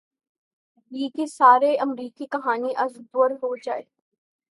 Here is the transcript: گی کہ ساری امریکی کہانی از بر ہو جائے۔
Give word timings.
گی 0.91 1.09
کہ 1.15 1.25
ساری 1.27 1.77
امریکی 1.77 2.25
کہانی 2.31 2.73
از 2.83 2.97
بر 3.13 3.31
ہو 3.43 3.55
جائے۔ 3.55 3.83